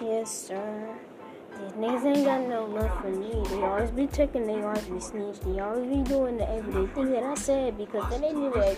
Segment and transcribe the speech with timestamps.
[0.00, 0.96] Yes, sir.
[1.58, 3.42] These niggas ain't got no love for me.
[3.48, 5.40] They always be checking, they always be snitch.
[5.40, 8.76] They always be doing the everyday thing that I said because then they knew that.